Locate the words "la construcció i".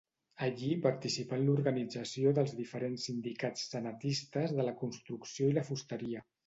4.71-5.59